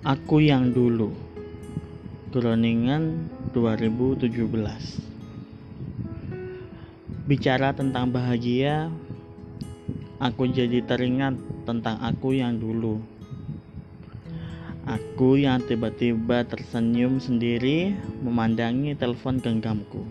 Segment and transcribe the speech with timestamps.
[0.00, 1.12] Aku yang dulu.
[2.32, 4.32] Groningan 2017
[7.28, 8.88] Bicara tentang bahagia
[10.16, 11.36] Aku jadi teringat
[11.68, 12.96] tentang aku yang dulu.
[14.88, 17.92] Aku yang tiba-tiba tersenyum sendiri
[18.24, 20.08] memandangi telepon genggamku.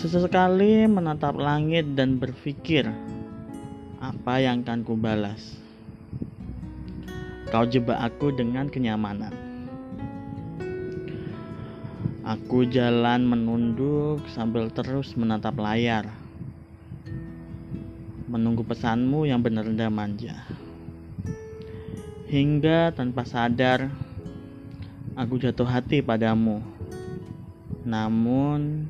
[0.00, 2.88] Sesekali menatap langit dan berpikir
[4.00, 5.61] apa yang akan kubalas
[7.52, 9.36] Kau jebak aku dengan kenyamanan.
[12.24, 16.08] Aku jalan menunduk sambil terus menatap layar.
[18.24, 20.48] Menunggu pesanmu yang benar-benar manja.
[22.32, 23.92] Hingga tanpa sadar,
[25.12, 26.64] aku jatuh hati padamu.
[27.84, 28.88] Namun,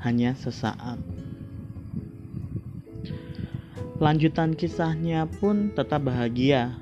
[0.00, 0.96] hanya sesaat.
[4.00, 6.80] Lanjutan kisahnya pun tetap bahagia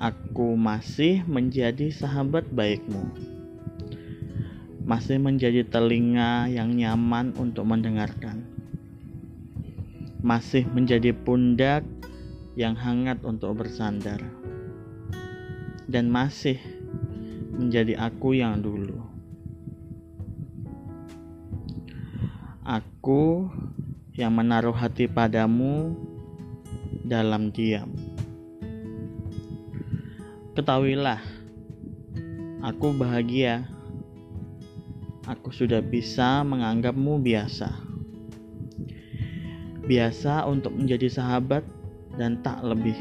[0.00, 3.12] aku masih menjadi sahabat baikmu.
[4.88, 8.48] Masih menjadi telinga yang nyaman untuk mendengarkan.
[10.24, 11.84] Masih menjadi pundak
[12.56, 14.24] yang hangat untuk bersandar.
[15.84, 16.56] Dan masih
[17.52, 19.04] menjadi aku yang dulu.
[22.64, 23.52] Aku
[24.16, 25.92] yang menaruh hati padamu
[27.04, 28.09] dalam diam.
[30.60, 31.24] Ketahuilah,
[32.60, 33.64] aku bahagia.
[35.24, 37.80] Aku sudah bisa menganggapmu biasa.
[39.88, 41.64] Biasa untuk menjadi sahabat
[42.20, 42.92] dan tak lebih.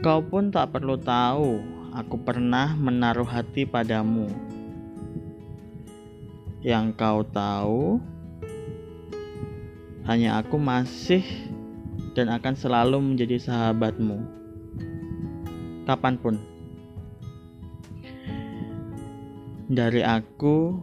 [0.00, 1.60] Kau pun tak perlu tahu,
[1.92, 4.32] aku pernah menaruh hati padamu.
[6.64, 8.00] Yang kau tahu,
[10.08, 11.20] hanya aku masih
[12.16, 14.40] dan akan selalu menjadi sahabatmu
[15.88, 16.34] kapan pun.
[19.72, 20.76] Dari aku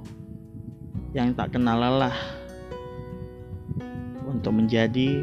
[1.13, 2.17] yang tak kenal lelah
[4.25, 5.21] untuk menjadi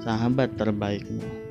[0.00, 1.43] sahabat terbaikmu.